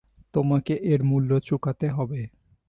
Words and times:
তোমাকে 0.33 0.73
এর 0.83 1.01
মূল্য 1.03 1.31
চুকাতে 1.39 1.87
হবে। 1.89 2.21